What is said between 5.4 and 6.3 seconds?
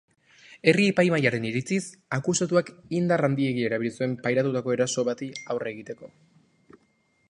aurre egiteko.